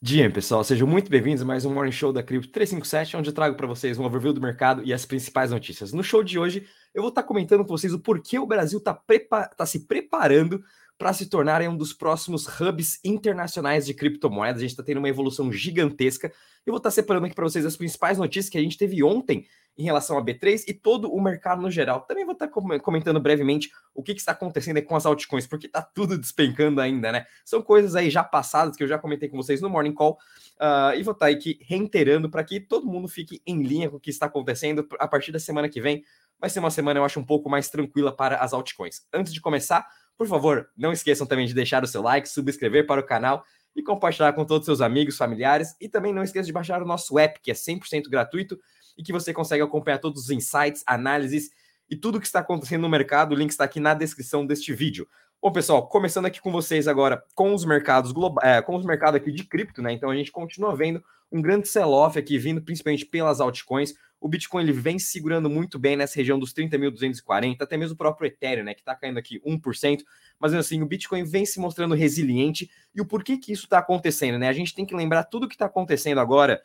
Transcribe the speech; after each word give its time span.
Dia, 0.00 0.30
pessoal, 0.30 0.62
sejam 0.62 0.86
muito 0.86 1.10
bem-vindos 1.10 1.42
a 1.42 1.44
mais 1.44 1.64
um 1.64 1.74
Morning 1.74 1.90
Show 1.90 2.12
da 2.12 2.22
Cripto 2.22 2.52
357, 2.52 3.16
onde 3.16 3.30
eu 3.30 3.34
trago 3.34 3.56
para 3.56 3.66
vocês 3.66 3.98
um 3.98 4.04
overview 4.04 4.32
do 4.32 4.40
mercado 4.40 4.80
e 4.84 4.92
as 4.92 5.04
principais 5.04 5.50
notícias. 5.50 5.92
No 5.92 6.04
show 6.04 6.22
de 6.22 6.38
hoje, 6.38 6.68
eu 6.94 7.02
vou 7.02 7.08
estar 7.08 7.24
comentando 7.24 7.64
com 7.64 7.76
vocês 7.76 7.92
o 7.92 7.98
porquê 7.98 8.38
o 8.38 8.46
Brasil 8.46 8.78
está 8.78 8.94
tá 8.94 9.66
se 9.66 9.88
preparando 9.88 10.62
para 10.98 11.12
se 11.12 11.26
tornar 11.26 11.62
um 11.62 11.76
dos 11.76 11.92
próximos 11.92 12.46
hubs 12.60 12.98
internacionais 13.04 13.86
de 13.86 13.94
criptomoedas. 13.94 14.58
A 14.58 14.62
gente 14.62 14.70
está 14.70 14.82
tendo 14.82 14.98
uma 14.98 15.08
evolução 15.08 15.50
gigantesca. 15.52 16.32
Eu 16.66 16.72
vou 16.72 16.78
estar 16.78 16.90
separando 16.90 17.26
aqui 17.26 17.34
para 17.36 17.44
vocês 17.44 17.64
as 17.64 17.76
principais 17.76 18.18
notícias 18.18 18.50
que 18.50 18.58
a 18.58 18.60
gente 18.60 18.76
teve 18.76 19.02
ontem 19.02 19.46
em 19.78 19.84
relação 19.84 20.18
a 20.18 20.24
B3 20.24 20.64
e 20.66 20.74
todo 20.74 21.08
o 21.08 21.22
mercado 21.22 21.62
no 21.62 21.70
geral. 21.70 22.00
Também 22.00 22.24
vou 22.24 22.32
estar 22.32 22.48
comentando 22.48 23.20
brevemente 23.20 23.70
o 23.94 24.02
que, 24.02 24.12
que 24.12 24.18
está 24.18 24.32
acontecendo 24.32 24.82
com 24.82 24.96
as 24.96 25.06
altcoins, 25.06 25.46
porque 25.46 25.66
está 25.66 25.80
tudo 25.80 26.18
despencando 26.18 26.80
ainda, 26.80 27.12
né? 27.12 27.26
São 27.44 27.62
coisas 27.62 27.94
aí 27.94 28.10
já 28.10 28.24
passadas 28.24 28.76
que 28.76 28.82
eu 28.82 28.88
já 28.88 28.98
comentei 28.98 29.28
com 29.28 29.36
vocês 29.36 29.60
no 29.60 29.70
Morning 29.70 29.94
Call 29.94 30.18
uh, 30.60 30.98
e 30.98 31.02
vou 31.04 31.12
estar 31.12 31.28
aqui 31.28 31.60
reiterando 31.62 32.28
para 32.28 32.42
que 32.42 32.58
todo 32.58 32.88
mundo 32.88 33.06
fique 33.06 33.40
em 33.46 33.62
linha 33.62 33.88
com 33.88 33.98
o 33.98 34.00
que 34.00 34.10
está 34.10 34.26
acontecendo 34.26 34.84
a 34.98 35.06
partir 35.06 35.30
da 35.30 35.38
semana 35.38 35.68
que 35.68 35.80
vem. 35.80 36.02
Vai 36.40 36.50
ser 36.50 36.60
uma 36.60 36.70
semana, 36.70 37.00
eu 37.00 37.04
acho, 37.04 37.18
um 37.18 37.24
pouco 37.24 37.50
mais 37.50 37.68
tranquila 37.68 38.14
para 38.14 38.36
as 38.36 38.52
altcoins. 38.52 39.02
Antes 39.12 39.32
de 39.32 39.40
começar, 39.40 39.86
por 40.16 40.26
favor, 40.26 40.68
não 40.76 40.92
esqueçam 40.92 41.26
também 41.26 41.46
de 41.46 41.54
deixar 41.54 41.82
o 41.82 41.86
seu 41.86 42.02
like, 42.02 42.28
subscrever 42.28 42.86
para 42.86 43.00
o 43.00 43.04
canal 43.04 43.44
e 43.74 43.82
compartilhar 43.82 44.32
com 44.32 44.44
todos 44.44 44.62
os 44.62 44.66
seus 44.66 44.80
amigos, 44.80 45.16
familiares. 45.16 45.74
E 45.80 45.88
também 45.88 46.12
não 46.12 46.22
esqueça 46.22 46.46
de 46.46 46.52
baixar 46.52 46.82
o 46.82 46.86
nosso 46.86 47.18
app, 47.18 47.40
que 47.40 47.50
é 47.50 47.54
100% 47.54 48.08
gratuito 48.08 48.58
e 48.96 49.02
que 49.02 49.12
você 49.12 49.32
consegue 49.32 49.62
acompanhar 49.62 49.98
todos 49.98 50.24
os 50.24 50.30
insights, 50.30 50.82
análises 50.86 51.50
e 51.88 51.96
tudo 51.96 52.18
o 52.18 52.20
que 52.20 52.26
está 52.26 52.40
acontecendo 52.40 52.82
no 52.82 52.88
mercado. 52.88 53.32
O 53.32 53.36
link 53.36 53.50
está 53.50 53.64
aqui 53.64 53.78
na 53.78 53.94
descrição 53.94 54.44
deste 54.44 54.74
vídeo. 54.74 55.08
Bom, 55.40 55.52
pessoal, 55.52 55.86
começando 55.86 56.26
aqui 56.26 56.40
com 56.40 56.50
vocês 56.50 56.88
agora 56.88 57.22
com 57.32 57.54
os 57.54 57.64
mercados 57.64 58.10
globais, 58.10 58.56
é, 58.56 58.60
com 58.60 58.74
os 58.74 58.84
mercados 58.84 59.14
aqui 59.14 59.30
de 59.30 59.44
cripto, 59.44 59.80
né? 59.80 59.92
Então 59.92 60.10
a 60.10 60.16
gente 60.16 60.32
continua 60.32 60.74
vendo 60.74 61.00
um 61.30 61.40
grande 61.40 61.68
sell-off 61.68 62.18
aqui 62.18 62.36
vindo 62.38 62.60
principalmente 62.60 63.06
pelas 63.06 63.40
altcoins. 63.40 63.94
O 64.20 64.28
Bitcoin 64.28 64.62
ele 64.62 64.72
vem 64.72 64.98
segurando 64.98 65.48
muito 65.48 65.78
bem 65.78 65.96
nessa 65.96 66.16
região 66.16 66.38
dos 66.38 66.52
30.240, 66.52 67.56
até 67.60 67.76
mesmo 67.76 67.94
o 67.94 67.96
próprio 67.96 68.26
Ethereum, 68.26 68.64
né, 68.64 68.74
que 68.74 68.80
está 68.80 68.94
caindo 68.94 69.18
aqui 69.18 69.40
1%, 69.40 70.02
mas 70.38 70.52
assim, 70.54 70.82
o 70.82 70.86
Bitcoin 70.86 71.24
vem 71.24 71.46
se 71.46 71.60
mostrando 71.60 71.94
resiliente. 71.94 72.70
E 72.94 73.00
o 73.00 73.06
porquê 73.06 73.36
que 73.36 73.52
isso 73.52 73.64
está 73.64 73.78
acontecendo, 73.78 74.38
né? 74.38 74.48
A 74.48 74.52
gente 74.52 74.74
tem 74.74 74.84
que 74.84 74.94
lembrar 74.94 75.24
tudo 75.24 75.44
o 75.44 75.48
que 75.48 75.54
está 75.54 75.66
acontecendo 75.66 76.18
agora 76.18 76.62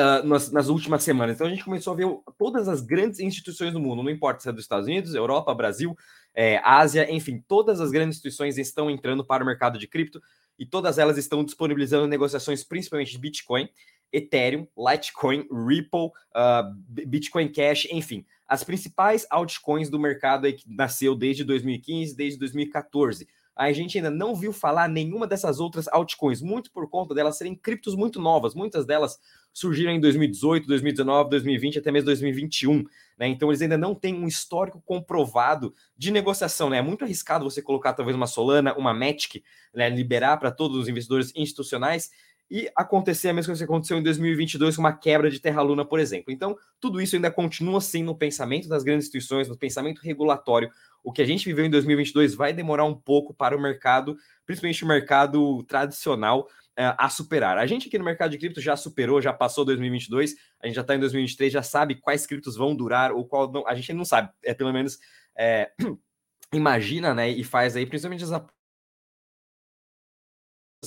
Uh, 0.00 0.26
nas, 0.26 0.50
nas, 0.50 0.68
últimas 0.68 1.04
semanas. 1.04 1.34
Então 1.34 1.46
a 1.46 1.50
gente 1.50 1.62
começou 1.62 1.92
a 1.92 1.96
ver 1.96 2.06
todas 2.38 2.66
as 2.66 2.80
grandes 2.80 3.20
instituições 3.20 3.74
do 3.74 3.78
mundo, 3.78 4.02
não 4.02 4.10
importa 4.10 4.40
se 4.40 4.48
é 4.48 4.52
dos 4.52 4.64
Estados 4.64 4.86
Unidos, 4.86 5.14
Europa, 5.14 5.54
Brasil, 5.54 5.94
é, 6.34 6.58
Ásia, 6.64 7.12
enfim, 7.12 7.44
todas 7.46 7.78
as 7.78 7.90
grandes 7.90 8.16
instituições 8.16 8.56
estão 8.56 8.90
entrando 8.90 9.22
para 9.22 9.44
o 9.44 9.46
mercado 9.46 9.78
de 9.78 9.86
cripto 9.86 10.20
e 10.58 10.64
todas 10.64 10.98
elas 10.98 11.18
estão 11.18 11.44
disponibilizando 11.44 12.06
negociações 12.06 12.64
principalmente 12.64 13.12
de 13.12 13.18
Bitcoin, 13.18 13.68
Ethereum, 14.12 14.66
Litecoin, 14.76 15.46
Ripple, 15.50 16.06
uh, 16.34 16.74
Bitcoin 16.86 17.48
Cash, 17.48 17.86
enfim, 17.90 18.24
as 18.46 18.62
principais 18.62 19.26
altcoins 19.30 19.88
do 19.88 19.98
mercado 19.98 20.46
aí 20.46 20.52
que 20.52 20.64
nasceu 20.68 21.14
desde 21.14 21.44
2015, 21.44 22.14
desde 22.14 22.38
2014 22.38 23.26
a 23.54 23.72
gente 23.72 23.98
ainda 23.98 24.10
não 24.10 24.34
viu 24.34 24.52
falar 24.52 24.88
nenhuma 24.88 25.26
dessas 25.26 25.60
outras 25.60 25.86
altcoins, 25.88 26.40
muito 26.40 26.70
por 26.70 26.88
conta 26.88 27.14
delas 27.14 27.36
serem 27.36 27.54
criptos 27.54 27.94
muito 27.94 28.20
novas. 28.20 28.54
Muitas 28.54 28.86
delas 28.86 29.18
surgiram 29.52 29.92
em 29.92 30.00
2018, 30.00 30.66
2019, 30.66 31.30
2020, 31.30 31.78
até 31.78 31.92
mesmo 31.92 32.06
2021. 32.06 32.84
Né? 33.18 33.28
Então 33.28 33.50
eles 33.50 33.60
ainda 33.60 33.76
não 33.76 33.94
têm 33.94 34.14
um 34.14 34.26
histórico 34.26 34.82
comprovado 34.86 35.74
de 35.96 36.10
negociação. 36.10 36.70
Né? 36.70 36.78
É 36.78 36.82
muito 36.82 37.04
arriscado 37.04 37.44
você 37.44 37.60
colocar 37.60 37.92
talvez 37.92 38.16
uma 38.16 38.26
Solana, 38.26 38.74
uma 38.74 38.94
Matic, 38.94 39.42
né? 39.74 39.90
liberar 39.90 40.38
para 40.38 40.50
todos 40.50 40.78
os 40.78 40.88
investidores 40.88 41.30
institucionais 41.36 42.10
e 42.52 42.70
acontecer 42.76 43.30
a 43.30 43.32
mesma 43.32 43.48
coisa 43.48 43.64
que 43.64 43.72
aconteceu 43.72 43.96
em 43.96 44.02
2022 44.02 44.76
com 44.76 44.82
uma 44.82 44.92
quebra 44.92 45.30
de 45.30 45.40
Terra 45.40 45.62
Luna, 45.62 45.86
por 45.86 45.98
exemplo. 45.98 46.30
Então, 46.30 46.54
tudo 46.78 47.00
isso 47.00 47.16
ainda 47.16 47.30
continua 47.30 47.78
assim 47.78 48.02
no 48.02 48.14
pensamento 48.14 48.68
das 48.68 48.82
grandes 48.82 49.06
instituições, 49.06 49.48
no 49.48 49.56
pensamento 49.56 50.02
regulatório. 50.02 50.70
O 51.02 51.10
que 51.10 51.22
a 51.22 51.24
gente 51.24 51.46
viveu 51.46 51.64
em 51.64 51.70
2022 51.70 52.34
vai 52.34 52.52
demorar 52.52 52.84
um 52.84 52.94
pouco 52.94 53.32
para 53.32 53.56
o 53.56 53.60
mercado, 53.60 54.18
principalmente 54.44 54.84
o 54.84 54.86
mercado 54.86 55.62
tradicional, 55.62 56.42
uh, 56.78 56.92
a 56.98 57.08
superar. 57.08 57.56
A 57.56 57.64
gente 57.64 57.88
aqui 57.88 57.96
no 57.96 58.04
mercado 58.04 58.32
de 58.32 58.36
cripto 58.36 58.60
já 58.60 58.76
superou, 58.76 59.22
já 59.22 59.32
passou 59.32 59.64
2022, 59.64 60.34
a 60.62 60.66
gente 60.66 60.76
já 60.76 60.82
está 60.82 60.94
em 60.94 61.00
2023, 61.00 61.50
já 61.50 61.62
sabe 61.62 61.94
quais 61.94 62.26
criptos 62.26 62.54
vão 62.54 62.76
durar 62.76 63.12
ou 63.12 63.24
qual 63.24 63.50
não. 63.50 63.66
A 63.66 63.74
gente 63.74 63.94
não 63.94 64.04
sabe, 64.04 64.28
é 64.44 64.52
pelo 64.52 64.74
menos. 64.74 64.98
É, 65.34 65.70
imagina, 66.52 67.14
né, 67.14 67.30
e 67.30 67.42
faz 67.42 67.76
aí, 67.76 67.86
principalmente 67.86 68.24
as 68.24 68.30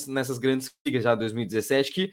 nessas 0.07 0.37
grandes 0.37 0.71
ligas 0.85 1.03
já 1.03 1.15
2017 1.15 1.91
que 1.91 2.11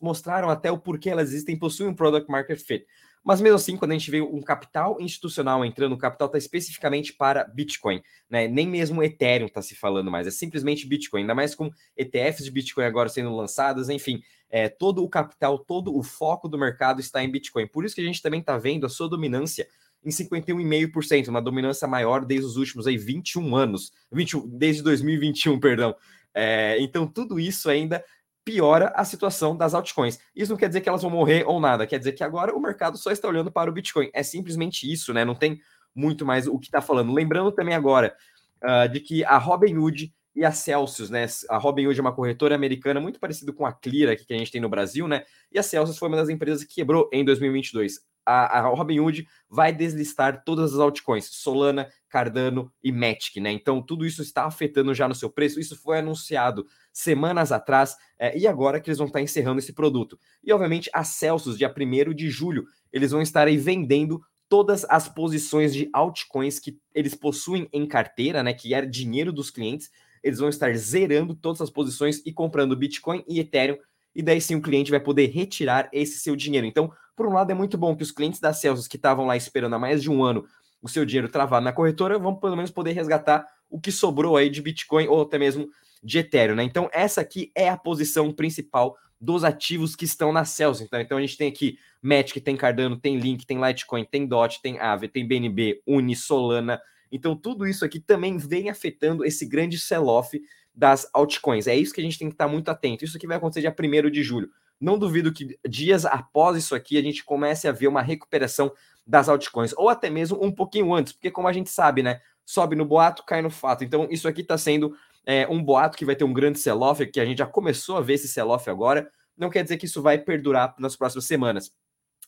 mostraram 0.00 0.50
até 0.50 0.70
o 0.70 0.78
porquê 0.78 1.10
elas 1.10 1.28
existem, 1.28 1.56
possuem 1.56 1.90
um 1.90 1.94
product 1.94 2.30
market 2.30 2.58
fit. 2.58 2.84
Mas 3.22 3.40
mesmo 3.40 3.56
assim, 3.56 3.76
quando 3.76 3.92
a 3.92 3.94
gente 3.94 4.10
vê 4.10 4.20
um 4.20 4.40
capital 4.40 4.98
institucional 4.98 5.62
entrando, 5.64 5.92
o 5.92 5.98
capital 5.98 6.26
está 6.26 6.38
especificamente 6.38 7.12
para 7.12 7.44
Bitcoin, 7.44 8.02
né? 8.30 8.48
Nem 8.48 8.66
mesmo 8.66 9.02
Ethereum 9.02 9.46
está 9.46 9.60
se 9.60 9.74
falando 9.74 10.10
mais, 10.10 10.26
é 10.26 10.30
simplesmente 10.30 10.86
Bitcoin, 10.86 11.20
ainda 11.20 11.34
mais 11.34 11.54
com 11.54 11.70
ETFs 11.96 12.44
de 12.44 12.50
Bitcoin 12.50 12.84
agora 12.84 13.10
sendo 13.10 13.36
lançadas, 13.36 13.90
enfim, 13.90 14.22
é, 14.48 14.70
todo 14.70 15.04
o 15.04 15.08
capital, 15.08 15.58
todo 15.58 15.94
o 15.94 16.02
foco 16.02 16.48
do 16.48 16.58
mercado 16.58 16.98
está 16.98 17.22
em 17.22 17.30
Bitcoin. 17.30 17.66
Por 17.66 17.84
isso 17.84 17.94
que 17.94 18.00
a 18.00 18.04
gente 18.04 18.22
também 18.22 18.40
está 18.40 18.56
vendo 18.56 18.86
a 18.86 18.88
sua 18.88 19.08
dominância 19.08 19.68
em 20.02 20.08
51,5%, 20.08 21.28
uma 21.28 21.42
dominância 21.42 21.86
maior 21.86 22.24
desde 22.24 22.46
os 22.46 22.56
últimos 22.56 22.86
aí 22.86 22.96
21 22.96 23.54
anos, 23.54 23.92
21, 24.10 24.48
desde 24.48 24.82
2021, 24.82 25.60
perdão. 25.60 25.94
É, 26.34 26.80
então, 26.80 27.06
tudo 27.06 27.38
isso 27.38 27.68
ainda 27.68 28.04
piora 28.44 28.92
a 28.96 29.04
situação 29.04 29.56
das 29.56 29.74
altcoins. 29.74 30.18
Isso 30.34 30.50
não 30.50 30.58
quer 30.58 30.68
dizer 30.68 30.80
que 30.80 30.88
elas 30.88 31.02
vão 31.02 31.10
morrer 31.10 31.44
ou 31.46 31.60
nada, 31.60 31.86
quer 31.86 31.98
dizer 31.98 32.12
que 32.12 32.24
agora 32.24 32.54
o 32.54 32.60
mercado 32.60 32.96
só 32.96 33.10
está 33.10 33.28
olhando 33.28 33.50
para 33.50 33.70
o 33.70 33.72
Bitcoin. 33.72 34.10
É 34.12 34.22
simplesmente 34.22 34.90
isso, 34.90 35.12
né? 35.12 35.24
Não 35.24 35.34
tem 35.34 35.60
muito 35.94 36.24
mais 36.24 36.46
o 36.46 36.58
que 36.58 36.66
está 36.66 36.80
falando. 36.80 37.12
Lembrando 37.12 37.52
também 37.52 37.74
agora 37.74 38.16
uh, 38.62 38.88
de 38.88 39.00
que 39.00 39.24
a 39.24 39.38
Robinhood 39.38 40.12
e 40.40 40.44
a 40.44 40.52
Celsius, 40.52 41.10
né? 41.10 41.26
A 41.50 41.58
Robinhood 41.58 41.98
é 41.98 42.02
uma 42.02 42.14
corretora 42.14 42.54
americana 42.54 42.98
muito 42.98 43.20
parecida 43.20 43.52
com 43.52 43.66
a 43.66 43.72
Clear 43.72 44.16
que 44.16 44.32
a 44.32 44.38
gente 44.38 44.50
tem 44.50 44.60
no 44.60 44.68
Brasil, 44.68 45.06
né? 45.06 45.24
E 45.52 45.58
a 45.58 45.62
Celsius 45.62 45.98
foi 45.98 46.08
uma 46.08 46.16
das 46.16 46.30
empresas 46.30 46.64
que 46.64 46.74
quebrou 46.74 47.08
em 47.12 47.24
2022 47.24 48.00
a, 48.24 48.58
a 48.58 48.60
Robinhood 48.68 49.26
vai 49.48 49.72
deslistar 49.72 50.44
todas 50.44 50.72
as 50.72 50.78
altcoins, 50.78 51.26
Solana, 51.26 51.88
Cardano 52.08 52.72
e 52.82 52.92
Matic, 52.92 53.36
né? 53.36 53.50
Então 53.50 53.82
tudo 53.82 54.06
isso 54.06 54.22
está 54.22 54.44
afetando 54.44 54.94
já 54.94 55.08
no 55.08 55.14
seu 55.14 55.30
preço. 55.30 55.58
Isso 55.58 55.76
foi 55.76 55.98
anunciado 55.98 56.66
semanas 56.92 57.52
atrás 57.52 57.96
é, 58.18 58.36
e 58.38 58.46
agora 58.46 58.80
que 58.80 58.88
eles 58.88 58.98
vão 58.98 59.08
estar 59.08 59.20
encerrando 59.20 59.58
esse 59.58 59.72
produto. 59.72 60.18
E 60.42 60.52
obviamente 60.52 60.88
a 60.92 61.04
Celsius, 61.04 61.58
dia 61.58 61.72
1 61.76 62.14
de 62.14 62.30
julho, 62.30 62.64
eles 62.92 63.10
vão 63.10 63.20
estar 63.20 63.46
aí 63.46 63.56
vendendo 63.56 64.20
todas 64.48 64.84
as 64.88 65.08
posições 65.08 65.72
de 65.72 65.88
altcoins 65.92 66.58
que 66.58 66.78
eles 66.92 67.14
possuem 67.14 67.68
em 67.72 67.86
carteira, 67.86 68.42
né? 68.42 68.52
Que 68.52 68.74
é 68.74 68.84
dinheiro 68.84 69.32
dos 69.32 69.50
clientes. 69.50 69.90
Eles 70.22 70.38
vão 70.38 70.48
estar 70.48 70.74
zerando 70.76 71.34
todas 71.34 71.60
as 71.60 71.70
posições 71.70 72.22
e 72.24 72.32
comprando 72.32 72.76
Bitcoin 72.76 73.24
e 73.26 73.40
Ethereum 73.40 73.78
e 74.14 74.22
daí 74.22 74.40
sim 74.40 74.56
o 74.56 74.62
cliente 74.62 74.90
vai 74.90 75.00
poder 75.00 75.26
retirar 75.26 75.88
esse 75.92 76.18
seu 76.18 76.34
dinheiro. 76.34 76.66
Então, 76.66 76.92
por 77.16 77.26
um 77.26 77.32
lado, 77.32 77.50
é 77.50 77.54
muito 77.54 77.78
bom 77.78 77.94
que 77.96 78.02
os 78.02 78.10
clientes 78.10 78.40
da 78.40 78.52
Celsius 78.52 78.88
que 78.88 78.96
estavam 78.96 79.26
lá 79.26 79.36
esperando 79.36 79.74
há 79.74 79.78
mais 79.78 80.02
de 80.02 80.10
um 80.10 80.22
ano 80.24 80.44
o 80.82 80.88
seu 80.88 81.04
dinheiro 81.04 81.28
travado 81.28 81.64
na 81.64 81.72
corretora 81.72 82.18
vão 82.18 82.34
pelo 82.34 82.56
menos 82.56 82.70
poder 82.70 82.92
resgatar 82.92 83.46
o 83.68 83.78
que 83.78 83.92
sobrou 83.92 84.36
aí 84.36 84.48
de 84.48 84.62
Bitcoin 84.62 85.06
ou 85.08 85.22
até 85.22 85.38
mesmo 85.38 85.68
de 86.02 86.18
Ethereum, 86.18 86.56
né? 86.56 86.62
Então, 86.64 86.88
essa 86.92 87.20
aqui 87.20 87.52
é 87.54 87.68
a 87.68 87.76
posição 87.76 88.32
principal 88.32 88.96
dos 89.20 89.44
ativos 89.44 89.94
que 89.94 90.06
estão 90.06 90.32
na 90.32 90.46
Celsius. 90.46 90.86
Então, 90.86 90.98
então 90.98 91.18
a 91.18 91.20
gente 91.20 91.36
tem 91.36 91.48
aqui 91.48 91.78
Matic, 92.00 92.42
tem 92.42 92.56
Cardano, 92.56 92.96
tem 92.96 93.18
Link, 93.18 93.44
tem 93.44 93.62
Litecoin, 93.62 94.04
tem 94.04 94.26
DOT, 94.26 94.62
tem 94.62 94.78
Aave, 94.78 95.08
tem 95.08 95.28
BNB, 95.28 95.82
Uni, 95.86 96.16
Solana. 96.16 96.80
Então, 97.10 97.36
tudo 97.36 97.66
isso 97.66 97.84
aqui 97.84 97.98
também 97.98 98.38
vem 98.38 98.70
afetando 98.70 99.24
esse 99.24 99.46
grande 99.46 99.78
sell-off 99.78 100.40
das 100.74 101.08
altcoins. 101.12 101.66
É 101.66 101.76
isso 101.76 101.92
que 101.92 102.00
a 102.00 102.04
gente 102.04 102.18
tem 102.18 102.28
que 102.28 102.34
estar 102.34 102.48
muito 102.48 102.68
atento. 102.68 103.04
Isso 103.04 103.16
aqui 103.16 103.26
vai 103.26 103.36
acontecer 103.36 103.60
dia 103.60 103.74
1 103.76 104.10
de 104.10 104.22
julho. 104.22 104.50
Não 104.80 104.98
duvido 104.98 105.32
que 105.32 105.58
dias 105.68 106.06
após 106.06 106.56
isso 106.56 106.74
aqui 106.74 106.96
a 106.96 107.02
gente 107.02 107.24
comece 107.24 107.68
a 107.68 107.72
ver 107.72 107.88
uma 107.88 108.00
recuperação 108.00 108.72
das 109.06 109.28
altcoins, 109.28 109.74
ou 109.76 109.88
até 109.88 110.08
mesmo 110.08 110.42
um 110.42 110.52
pouquinho 110.52 110.94
antes, 110.94 111.12
porque 111.12 111.30
como 111.30 111.48
a 111.48 111.52
gente 111.52 111.68
sabe, 111.68 112.02
né? 112.02 112.20
Sobe 112.46 112.76
no 112.76 112.84
boato, 112.84 113.24
cai 113.24 113.42
no 113.42 113.50
fato. 113.50 113.84
Então, 113.84 114.06
isso 114.10 114.28
aqui 114.28 114.40
está 114.40 114.56
sendo 114.56 114.94
é, 115.26 115.46
um 115.48 115.62
boato 115.62 115.98
que 115.98 116.04
vai 116.04 116.16
ter 116.16 116.24
um 116.24 116.32
grande 116.32 116.58
sell-off, 116.58 117.04
que 117.06 117.20
a 117.20 117.24
gente 117.24 117.38
já 117.38 117.46
começou 117.46 117.96
a 117.96 118.00
ver 118.00 118.14
esse 118.14 118.28
sell-off 118.28 118.70
agora. 118.70 119.10
Não 119.36 119.50
quer 119.50 119.62
dizer 119.62 119.76
que 119.76 119.86
isso 119.86 120.00
vai 120.00 120.16
perdurar 120.18 120.74
nas 120.78 120.96
próximas 120.96 121.24
semanas. 121.24 121.72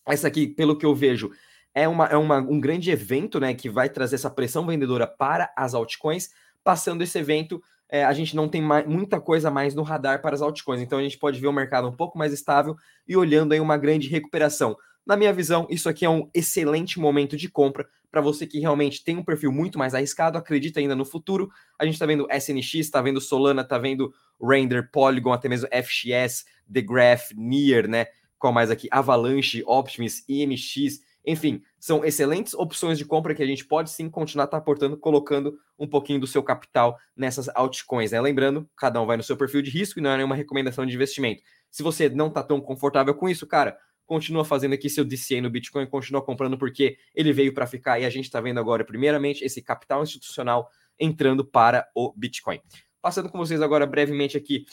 Essa 0.06 0.28
aqui, 0.28 0.46
pelo 0.46 0.76
que 0.76 0.84
eu 0.84 0.94
vejo, 0.94 1.30
é, 1.74 1.88
uma, 1.88 2.06
é 2.06 2.16
uma, 2.16 2.38
um 2.38 2.60
grande 2.60 2.90
evento, 2.90 3.40
né? 3.40 3.54
Que 3.54 3.68
vai 3.68 3.88
trazer 3.88 4.16
essa 4.16 4.30
pressão 4.30 4.66
vendedora 4.66 5.06
para 5.06 5.52
as 5.56 5.74
altcoins. 5.74 6.30
Passando 6.64 7.02
esse 7.02 7.18
evento, 7.18 7.62
é, 7.88 8.04
a 8.04 8.12
gente 8.12 8.34
não 8.36 8.48
tem 8.48 8.62
mais, 8.62 8.86
muita 8.86 9.20
coisa 9.20 9.50
mais 9.50 9.74
no 9.74 9.82
radar 9.82 10.22
para 10.22 10.34
as 10.34 10.42
altcoins. 10.42 10.80
Então 10.80 10.98
a 10.98 11.02
gente 11.02 11.18
pode 11.18 11.40
ver 11.40 11.48
o 11.48 11.52
mercado 11.52 11.88
um 11.88 11.96
pouco 11.96 12.18
mais 12.18 12.32
estável 12.32 12.76
e 13.06 13.16
olhando 13.16 13.52
aí 13.52 13.60
uma 13.60 13.76
grande 13.76 14.08
recuperação. 14.08 14.76
Na 15.04 15.16
minha 15.16 15.32
visão, 15.32 15.66
isso 15.68 15.88
aqui 15.88 16.04
é 16.04 16.10
um 16.10 16.30
excelente 16.32 17.00
momento 17.00 17.36
de 17.36 17.48
compra 17.48 17.88
para 18.10 18.20
você 18.20 18.46
que 18.46 18.60
realmente 18.60 19.02
tem 19.02 19.16
um 19.16 19.24
perfil 19.24 19.50
muito 19.50 19.78
mais 19.78 19.94
arriscado, 19.94 20.38
acredita 20.38 20.78
ainda 20.78 20.94
no 20.94 21.04
futuro. 21.04 21.50
A 21.78 21.84
gente 21.84 21.94
está 21.94 22.06
vendo 22.06 22.28
SNX, 22.30 22.74
está 22.74 23.00
vendo 23.00 23.20
Solana, 23.20 23.62
está 23.62 23.78
vendo 23.78 24.12
Render, 24.40 24.88
Polygon, 24.92 25.32
até 25.32 25.48
mesmo 25.48 25.66
FXS, 25.68 26.44
The 26.72 26.82
Graph, 26.82 27.30
Near, 27.34 27.88
né? 27.88 28.06
Qual 28.38 28.52
mais 28.52 28.70
aqui? 28.70 28.86
Avalanche, 28.90 29.62
Optimus, 29.66 30.22
IMX, 30.28 31.00
enfim, 31.24 31.62
são 31.78 32.04
excelentes 32.04 32.52
opções 32.54 32.98
de 32.98 33.04
compra 33.04 33.34
que 33.34 33.42
a 33.42 33.46
gente 33.46 33.64
pode 33.64 33.90
sim 33.90 34.10
continuar 34.10 34.46
tá 34.48 34.56
aportando, 34.56 34.96
colocando 34.96 35.56
um 35.78 35.86
pouquinho 35.86 36.20
do 36.20 36.26
seu 36.26 36.42
capital 36.42 36.98
nessas 37.16 37.48
altcoins, 37.54 38.10
né? 38.10 38.20
Lembrando, 38.20 38.68
cada 38.76 39.00
um 39.00 39.06
vai 39.06 39.16
no 39.16 39.22
seu 39.22 39.36
perfil 39.36 39.62
de 39.62 39.70
risco 39.70 39.98
e 39.98 40.02
não 40.02 40.10
é 40.10 40.16
nenhuma 40.16 40.34
recomendação 40.34 40.84
de 40.84 40.94
investimento. 40.94 41.42
Se 41.70 41.82
você 41.82 42.08
não 42.08 42.28
está 42.28 42.42
tão 42.42 42.60
confortável 42.60 43.14
com 43.14 43.28
isso, 43.28 43.46
cara, 43.46 43.76
continua 44.04 44.44
fazendo 44.44 44.74
aqui 44.74 44.90
seu 44.90 45.04
DCA 45.04 45.40
no 45.40 45.50
Bitcoin, 45.50 45.86
continua 45.86 46.22
comprando 46.22 46.58
porque 46.58 46.96
ele 47.14 47.32
veio 47.32 47.54
para 47.54 47.66
ficar 47.66 48.00
e 48.00 48.04
a 48.04 48.10
gente 48.10 48.24
está 48.24 48.40
vendo 48.40 48.58
agora, 48.58 48.84
primeiramente, 48.84 49.44
esse 49.44 49.62
capital 49.62 50.02
institucional 50.02 50.68
entrando 50.98 51.44
para 51.44 51.88
o 51.94 52.12
Bitcoin. 52.16 52.60
Passando 53.00 53.28
com 53.28 53.38
vocês 53.38 53.60
agora 53.62 53.86
brevemente 53.86 54.36
aqui 54.36 54.64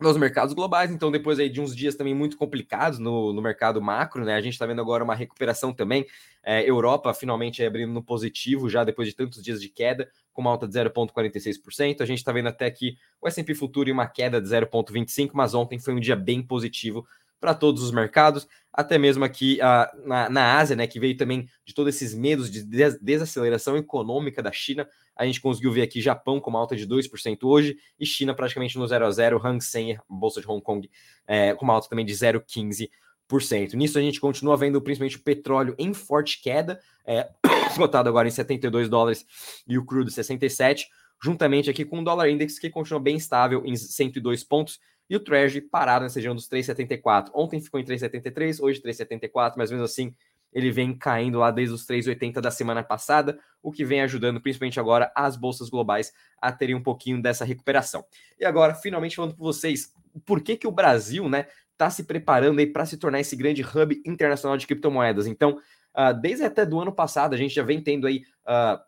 nos 0.00 0.16
mercados 0.16 0.54
globais, 0.54 0.92
então 0.92 1.10
depois 1.10 1.40
aí 1.40 1.48
de 1.48 1.60
uns 1.60 1.74
dias 1.74 1.96
também 1.96 2.14
muito 2.14 2.36
complicados 2.36 3.00
no, 3.00 3.32
no 3.32 3.42
mercado 3.42 3.82
macro, 3.82 4.24
né? 4.24 4.34
A 4.34 4.40
gente 4.40 4.52
está 4.52 4.64
vendo 4.64 4.80
agora 4.80 5.02
uma 5.02 5.14
recuperação 5.14 5.72
também. 5.72 6.06
É, 6.42 6.68
Europa 6.68 7.12
finalmente 7.12 7.64
abrindo 7.64 7.92
no 7.92 8.02
positivo 8.02 8.70
já 8.70 8.84
depois 8.84 9.08
de 9.08 9.14
tantos 9.14 9.42
dias 9.42 9.60
de 9.60 9.68
queda, 9.68 10.08
com 10.32 10.40
uma 10.40 10.50
alta 10.50 10.68
de 10.68 10.74
0,46%. 10.74 12.00
A 12.00 12.06
gente 12.06 12.18
está 12.18 12.30
vendo 12.30 12.48
até 12.48 12.66
aqui 12.66 12.96
o 13.20 13.26
S&P 13.26 13.54
Futuro 13.54 13.88
e 13.88 13.92
uma 13.92 14.06
queda 14.06 14.40
de 14.40 14.48
0,25%, 14.48 15.30
mas 15.34 15.52
ontem 15.52 15.80
foi 15.80 15.94
um 15.94 16.00
dia 16.00 16.14
bem 16.14 16.42
positivo 16.42 17.04
para 17.40 17.54
todos 17.54 17.82
os 17.82 17.92
mercados, 17.92 18.48
até 18.72 18.98
mesmo 18.98 19.24
aqui 19.24 19.58
uh, 19.60 20.08
na, 20.08 20.28
na 20.28 20.58
Ásia, 20.58 20.74
né, 20.74 20.86
que 20.86 20.98
veio 20.98 21.16
também 21.16 21.48
de 21.64 21.72
todos 21.72 21.94
esses 21.94 22.14
medos 22.14 22.50
de 22.50 22.62
des 22.62 22.98
desaceleração 23.00 23.76
econômica 23.76 24.42
da 24.42 24.52
China. 24.52 24.88
A 25.18 25.26
gente 25.26 25.40
conseguiu 25.40 25.72
ver 25.72 25.82
aqui 25.82 26.00
Japão 26.00 26.40
com 26.40 26.48
uma 26.48 26.60
alta 26.60 26.76
de 26.76 26.86
2% 26.86 27.38
hoje 27.42 27.76
e 27.98 28.06
China 28.06 28.32
praticamente 28.32 28.78
no 28.78 28.86
0 28.86 29.04
a 29.04 29.10
0, 29.10 29.44
Hang 29.44 29.62
Seng, 29.62 29.98
bolsa 30.08 30.40
de 30.40 30.48
Hong 30.48 30.62
Kong, 30.62 30.88
é, 31.26 31.54
com 31.54 31.64
uma 31.64 31.74
alta 31.74 31.88
também 31.88 32.06
de 32.06 32.12
0,15%. 32.14 33.74
Nisso 33.74 33.98
a 33.98 34.00
gente 34.00 34.20
continua 34.20 34.56
vendo 34.56 34.80
principalmente 34.80 35.16
o 35.16 35.22
petróleo 35.22 35.74
em 35.76 35.92
forte 35.92 36.40
queda, 36.40 36.80
é, 37.04 37.28
cotado 37.76 38.08
agora 38.08 38.28
em 38.28 38.30
72 38.30 38.88
dólares 38.88 39.26
e 39.66 39.76
o 39.76 39.84
crudo 39.84 40.10
67, 40.10 40.86
juntamente 41.20 41.68
aqui 41.68 41.84
com 41.84 41.98
o 41.98 42.04
dólar 42.04 42.30
index 42.30 42.58
que 42.58 42.70
continua 42.70 43.00
bem 43.00 43.16
estável 43.16 43.62
em 43.66 43.74
102 43.74 44.44
pontos, 44.44 44.78
e 45.10 45.16
o 45.16 45.20
Treasury 45.20 45.62
parado 45.62 46.04
nessa 46.04 46.18
região 46.18 46.34
dos 46.34 46.48
3,74. 46.48 47.30
Ontem 47.34 47.60
ficou 47.60 47.80
em 47.80 47.84
3,73, 47.84 48.60
hoje 48.62 48.80
3,74, 48.80 49.54
mas 49.56 49.70
mesmo 49.70 49.84
assim 49.84 50.14
ele 50.52 50.70
vem 50.70 50.96
caindo 50.96 51.38
lá 51.38 51.50
desde 51.50 51.74
os 51.74 51.86
3,80 51.86 52.40
da 52.40 52.50
semana 52.50 52.82
passada, 52.82 53.38
o 53.62 53.70
que 53.70 53.84
vem 53.84 54.00
ajudando 54.00 54.40
principalmente 54.40 54.80
agora 54.80 55.12
as 55.14 55.36
bolsas 55.36 55.68
globais 55.68 56.12
a 56.40 56.50
terem 56.52 56.74
um 56.74 56.82
pouquinho 56.82 57.20
dessa 57.20 57.44
recuperação. 57.44 58.04
E 58.38 58.44
agora, 58.44 58.74
finalmente 58.74 59.16
falando 59.16 59.36
com 59.36 59.44
vocês, 59.44 59.92
por 60.24 60.40
que 60.40 60.56
que 60.56 60.66
o 60.66 60.72
Brasil, 60.72 61.28
né, 61.28 61.46
está 61.72 61.90
se 61.90 62.04
preparando 62.04 62.58
aí 62.58 62.66
para 62.66 62.86
se 62.86 62.96
tornar 62.96 63.20
esse 63.20 63.36
grande 63.36 63.62
hub 63.62 64.02
internacional 64.04 64.56
de 64.56 64.66
criptomoedas? 64.66 65.26
Então, 65.26 65.58
uh, 65.96 66.18
desde 66.20 66.44
até 66.44 66.64
do 66.64 66.80
ano 66.80 66.92
passado, 66.92 67.34
a 67.34 67.38
gente 67.38 67.54
já 67.54 67.62
vem 67.62 67.80
tendo 67.80 68.06
aí 68.06 68.22
uh, 68.46 68.78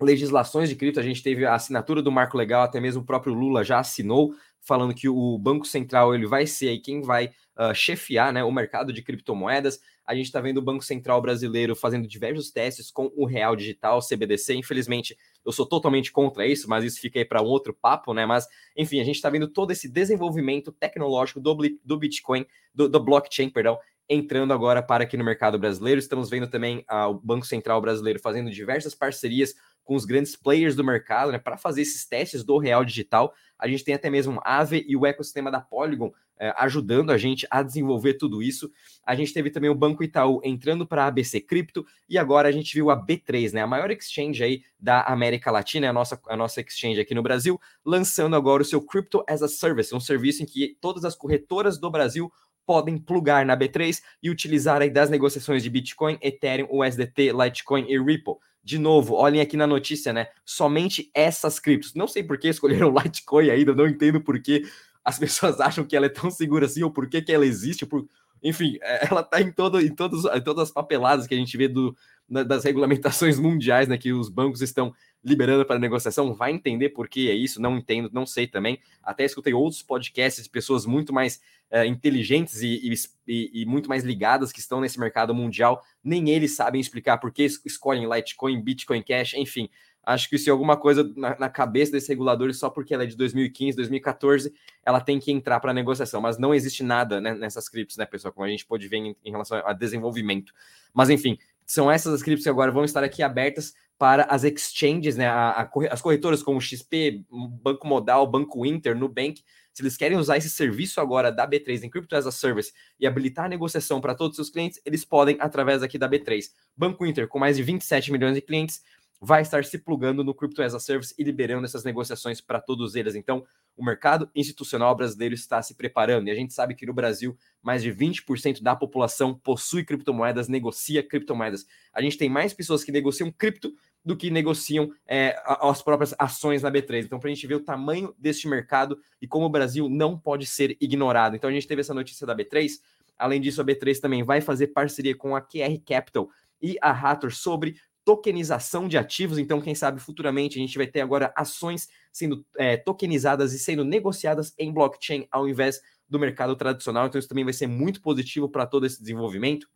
legislações 0.00 0.68
de 0.68 0.76
cripto, 0.76 1.00
a 1.00 1.02
gente 1.02 1.22
teve 1.22 1.46
a 1.46 1.54
assinatura 1.54 2.02
do 2.02 2.12
marco 2.12 2.36
legal, 2.36 2.62
até 2.62 2.80
mesmo 2.80 3.02
o 3.02 3.06
próprio 3.06 3.32
Lula 3.32 3.64
já 3.64 3.78
assinou 3.78 4.34
falando 4.66 4.94
que 4.94 5.08
o 5.08 5.38
Banco 5.38 5.66
Central 5.66 6.14
ele 6.14 6.26
vai 6.26 6.46
ser 6.46 6.68
aí 6.68 6.78
quem 6.80 7.00
vai 7.00 7.30
uh, 7.56 7.74
chefiar 7.74 8.32
né, 8.32 8.42
o 8.42 8.50
mercado 8.50 8.92
de 8.92 9.00
criptomoedas. 9.00 9.80
A 10.04 10.14
gente 10.14 10.26
está 10.26 10.40
vendo 10.40 10.58
o 10.58 10.62
Banco 10.62 10.84
Central 10.84 11.20
brasileiro 11.22 11.74
fazendo 11.74 12.06
diversos 12.06 12.50
testes 12.50 12.90
com 12.90 13.10
o 13.16 13.26
Real 13.26 13.56
Digital, 13.56 14.00
CBDC. 14.00 14.54
Infelizmente, 14.54 15.16
eu 15.44 15.52
sou 15.52 15.66
totalmente 15.66 16.12
contra 16.12 16.46
isso, 16.46 16.68
mas 16.68 16.84
isso 16.84 17.00
fica 17.00 17.18
aí 17.18 17.24
para 17.24 17.42
um 17.42 17.46
outro 17.46 17.74
papo, 17.74 18.12
né? 18.12 18.26
Mas, 18.26 18.46
enfim, 18.76 19.00
a 19.00 19.04
gente 19.04 19.16
está 19.16 19.30
vendo 19.30 19.48
todo 19.48 19.70
esse 19.70 19.88
desenvolvimento 19.88 20.70
tecnológico 20.72 21.40
do, 21.40 21.56
do 21.84 21.98
Bitcoin, 21.98 22.46
do, 22.74 22.88
do 22.88 23.00
blockchain, 23.00 23.48
perdão, 23.48 23.78
entrando 24.08 24.52
agora 24.52 24.82
para 24.82 25.04
aqui 25.04 25.16
no 25.16 25.24
mercado 25.24 25.58
brasileiro. 25.58 25.98
Estamos 25.98 26.30
vendo 26.30 26.46
também 26.46 26.84
uh, 26.90 27.08
o 27.10 27.14
Banco 27.14 27.46
Central 27.46 27.80
brasileiro 27.80 28.20
fazendo 28.20 28.50
diversas 28.50 28.94
parcerias 28.94 29.54
com 29.86 29.94
os 29.94 30.04
grandes 30.04 30.36
players 30.36 30.74
do 30.74 30.84
mercado, 30.84 31.32
né, 31.32 31.38
para 31.38 31.56
fazer 31.56 31.80
esses 31.80 32.04
testes 32.04 32.44
do 32.44 32.58
real 32.58 32.84
digital. 32.84 33.32
A 33.58 33.66
gente 33.68 33.84
tem 33.84 33.94
até 33.94 34.10
mesmo 34.10 34.40
a 34.44 34.58
Aave 34.58 34.84
e 34.86 34.96
o 34.96 35.06
ecossistema 35.06 35.50
da 35.50 35.60
Polygon 35.60 36.12
é, 36.38 36.52
ajudando 36.58 37.10
a 37.10 37.16
gente 37.16 37.46
a 37.50 37.62
desenvolver 37.62 38.14
tudo 38.14 38.42
isso. 38.42 38.70
A 39.06 39.14
gente 39.14 39.32
teve 39.32 39.48
também 39.48 39.70
o 39.70 39.74
Banco 39.74 40.02
Itaú 40.02 40.40
entrando 40.44 40.86
para 40.86 41.04
a 41.04 41.06
ABC 41.06 41.40
Cripto 41.40 41.86
e 42.08 42.18
agora 42.18 42.48
a 42.48 42.52
gente 42.52 42.74
viu 42.74 42.90
a 42.90 43.00
B3, 43.00 43.52
né, 43.52 43.62
a 43.62 43.66
maior 43.66 43.90
exchange 43.90 44.42
aí 44.42 44.62
da 44.78 45.02
América 45.02 45.50
Latina, 45.50 45.88
a 45.88 45.92
nossa, 45.92 46.20
a 46.28 46.36
nossa 46.36 46.60
exchange 46.60 47.00
aqui 47.00 47.14
no 47.14 47.22
Brasil, 47.22 47.58
lançando 47.84 48.34
agora 48.36 48.62
o 48.62 48.66
seu 48.66 48.82
Crypto 48.82 49.24
as 49.28 49.40
a 49.40 49.48
Service, 49.48 49.94
um 49.94 50.00
serviço 50.00 50.42
em 50.42 50.46
que 50.46 50.76
todas 50.80 51.04
as 51.04 51.14
corretoras 51.14 51.78
do 51.78 51.90
Brasil 51.90 52.30
podem 52.66 52.98
plugar 52.98 53.46
na 53.46 53.56
B3 53.56 54.02
e 54.20 54.28
utilizar 54.28 54.82
aí 54.82 54.90
das 54.90 55.08
negociações 55.08 55.62
de 55.62 55.70
Bitcoin, 55.70 56.18
Ethereum, 56.20 56.66
USDT, 56.70 57.30
Litecoin 57.32 57.86
e 57.88 57.96
Ripple. 57.98 58.34
De 58.66 58.80
novo, 58.80 59.14
olhem 59.14 59.40
aqui 59.40 59.56
na 59.56 59.64
notícia, 59.64 60.12
né? 60.12 60.26
Somente 60.44 61.08
essas 61.14 61.60
criptos. 61.60 61.94
Não 61.94 62.08
sei 62.08 62.24
por 62.24 62.36
que 62.36 62.48
escolheram 62.48 62.90
Litecoin 62.98 63.48
ainda, 63.48 63.72
não 63.72 63.86
entendo 63.86 64.20
por 64.20 64.42
que 64.42 64.68
as 65.04 65.20
pessoas 65.20 65.60
acham 65.62 65.84
que 65.84 65.94
ela 65.94 66.06
é 66.06 66.08
tão 66.08 66.32
segura 66.32 66.66
assim, 66.66 66.82
ou 66.82 66.90
por 66.90 67.08
que, 67.08 67.22
que 67.22 67.32
ela 67.32 67.46
existe. 67.46 67.86
Por... 67.86 68.08
Enfim, 68.46 68.78
é, 68.80 69.06
ela 69.10 69.22
está 69.22 69.40
em, 69.40 69.50
todo, 69.50 69.80
em, 69.80 69.92
todos, 69.92 70.24
em 70.24 70.40
todas 70.40 70.68
as 70.68 70.70
papeladas 70.70 71.26
que 71.26 71.34
a 71.34 71.38
gente 71.38 71.56
vê 71.56 71.66
do, 71.66 71.96
das 72.28 72.64
regulamentações 72.64 73.38
mundiais, 73.40 73.88
né? 73.88 73.98
Que 73.98 74.12
os 74.12 74.28
bancos 74.28 74.62
estão 74.62 74.94
liberando 75.24 75.64
para 75.64 75.78
negociação. 75.78 76.32
Vai 76.32 76.52
entender 76.52 76.90
por 76.90 77.08
que 77.08 77.28
é 77.28 77.34
isso, 77.34 77.60
não 77.60 77.78
entendo, 77.78 78.08
não 78.12 78.24
sei 78.24 78.46
também. 78.46 78.78
Até 79.02 79.24
escutei 79.24 79.52
outros 79.52 79.82
podcasts 79.82 80.44
de 80.44 80.50
pessoas 80.50 80.86
muito 80.86 81.12
mais 81.12 81.40
é, 81.68 81.84
inteligentes 81.84 82.62
e, 82.62 82.94
e, 83.26 83.62
e, 83.62 83.66
muito 83.66 83.88
mais 83.88 84.04
ligadas 84.04 84.52
que 84.52 84.60
estão 84.60 84.80
nesse 84.80 85.00
mercado 85.00 85.34
mundial, 85.34 85.82
nem 86.02 86.30
eles 86.30 86.54
sabem 86.54 86.80
explicar 86.80 87.18
por 87.18 87.32
que 87.32 87.44
escolhem 87.64 88.08
Litecoin, 88.08 88.62
Bitcoin 88.62 89.02
Cash, 89.02 89.34
enfim. 89.34 89.68
Acho 90.06 90.30
que 90.30 90.36
é 90.46 90.50
alguma 90.50 90.76
coisa 90.76 91.12
na, 91.16 91.36
na 91.36 91.48
cabeça 91.50 91.90
desses 91.90 92.08
reguladores 92.08 92.58
só 92.58 92.70
porque 92.70 92.94
ela 92.94 93.02
é 93.02 93.06
de 93.06 93.16
2015, 93.16 93.76
2014, 93.76 94.54
ela 94.84 95.00
tem 95.00 95.18
que 95.18 95.32
entrar 95.32 95.58
para 95.58 95.74
negociação, 95.74 96.20
mas 96.20 96.38
não 96.38 96.54
existe 96.54 96.84
nada 96.84 97.20
né, 97.20 97.34
nessas 97.34 97.68
criptos, 97.68 97.96
né, 97.96 98.06
pessoal? 98.06 98.32
Como 98.32 98.46
a 98.46 98.48
gente 98.48 98.64
pode 98.64 98.86
ver 98.86 98.98
em, 98.98 99.16
em 99.24 99.30
relação 99.32 99.60
a 99.64 99.72
desenvolvimento. 99.72 100.52
Mas 100.94 101.10
enfim, 101.10 101.36
são 101.66 101.90
essas 101.90 102.14
as 102.14 102.22
criptos 102.22 102.44
que 102.44 102.50
agora 102.50 102.70
vão 102.70 102.84
estar 102.84 103.02
aqui 103.02 103.20
abertas 103.20 103.74
para 103.98 104.24
as 104.24 104.44
exchanges, 104.44 105.16
né, 105.16 105.26
a, 105.26 105.62
a, 105.62 105.70
as 105.90 106.00
corretoras 106.00 106.42
como 106.42 106.60
XP, 106.60 107.24
Banco 107.62 107.86
Modal, 107.86 108.26
Banco 108.30 108.64
Inter, 108.64 108.96
Nubank, 108.96 109.42
se 109.76 109.82
eles 109.82 109.96
querem 109.96 110.16
usar 110.16 110.38
esse 110.38 110.48
serviço 110.48 111.02
agora 111.02 111.30
da 111.30 111.46
B3 111.46 111.82
em 111.82 111.90
Crypto 111.90 112.16
as 112.16 112.26
a 112.26 112.32
Service 112.32 112.72
e 112.98 113.06
habilitar 113.06 113.44
a 113.44 113.48
negociação 113.48 114.00
para 114.00 114.14
todos 114.14 114.32
os 114.32 114.36
seus 114.36 114.50
clientes, 114.50 114.80
eles 114.86 115.04
podem 115.04 115.36
através 115.38 115.82
aqui 115.82 115.98
da 115.98 116.08
B3. 116.08 116.44
Banco 116.74 117.04
Inter, 117.04 117.28
com 117.28 117.38
mais 117.38 117.58
de 117.58 117.62
27 117.62 118.10
milhões 118.10 118.34
de 118.34 118.40
clientes, 118.40 118.82
vai 119.20 119.42
estar 119.42 119.64
se 119.64 119.78
plugando 119.78 120.22
no 120.22 120.34
Crypto 120.34 120.62
as 120.62 120.74
a 120.74 120.80
Service 120.80 121.14
e 121.18 121.24
liberando 121.24 121.64
essas 121.64 121.84
negociações 121.84 122.40
para 122.40 122.60
todos 122.60 122.94
eles. 122.94 123.14
Então, 123.14 123.44
o 123.76 123.84
mercado 123.84 124.30
institucional 124.34 124.94
brasileiro 124.94 125.34
está 125.34 125.62
se 125.62 125.74
preparando. 125.74 126.28
E 126.28 126.30
a 126.30 126.34
gente 126.34 126.52
sabe 126.52 126.74
que 126.74 126.86
no 126.86 126.92
Brasil, 126.92 127.36
mais 127.62 127.82
de 127.82 127.90
20% 127.92 128.62
da 128.62 128.76
população 128.76 129.34
possui 129.34 129.84
criptomoedas, 129.84 130.48
negocia 130.48 131.02
criptomoedas. 131.02 131.66
A 131.92 132.00
gente 132.00 132.18
tem 132.18 132.28
mais 132.28 132.52
pessoas 132.52 132.84
que 132.84 132.92
negociam 132.92 133.30
cripto 133.30 133.74
do 134.04 134.16
que 134.16 134.30
negociam 134.30 134.92
é, 135.06 135.36
as 135.44 135.82
próprias 135.82 136.14
ações 136.18 136.62
na 136.62 136.70
B3. 136.70 137.04
Então, 137.04 137.18
para 137.18 137.28
a 137.28 137.34
gente 137.34 137.46
ver 137.46 137.56
o 137.56 137.64
tamanho 137.64 138.14
deste 138.16 138.46
mercado 138.46 138.98
e 139.20 139.26
como 139.26 139.46
o 139.46 139.50
Brasil 139.50 139.88
não 139.88 140.16
pode 140.16 140.46
ser 140.46 140.76
ignorado. 140.80 141.34
Então, 141.34 141.50
a 141.50 141.52
gente 141.52 141.66
teve 141.66 141.80
essa 141.80 141.92
notícia 141.92 142.26
da 142.26 142.36
B3. 142.36 142.80
Além 143.18 143.40
disso, 143.40 143.60
a 143.60 143.64
B3 143.64 143.98
também 143.98 144.22
vai 144.22 144.40
fazer 144.40 144.68
parceria 144.68 145.16
com 145.16 145.34
a 145.34 145.40
QR 145.40 145.76
Capital 145.84 146.28
e 146.62 146.78
a 146.80 146.90
Hathor 146.90 147.32
sobre 147.32 147.76
tokenização 148.06 148.86
de 148.86 148.96
ativos. 148.96 149.36
Então, 149.36 149.60
quem 149.60 149.74
sabe 149.74 150.00
futuramente 150.00 150.56
a 150.56 150.62
gente 150.62 150.78
vai 150.78 150.86
ter 150.86 151.00
agora 151.00 151.32
ações 151.36 151.88
sendo 152.12 152.46
é, 152.56 152.76
tokenizadas 152.76 153.52
e 153.52 153.58
sendo 153.58 153.84
negociadas 153.84 154.54
em 154.56 154.72
blockchain 154.72 155.26
ao 155.28 155.48
invés 155.48 155.80
do 156.08 156.16
mercado 156.16 156.54
tradicional. 156.54 157.08
Então, 157.08 157.18
isso 157.18 157.28
também 157.28 157.42
vai 157.42 157.52
ser 157.52 157.66
muito 157.66 158.00
positivo 158.00 158.48
para 158.48 158.64
todo 158.64 158.86
esse 158.86 159.00
desenvolvimento. 159.00 159.68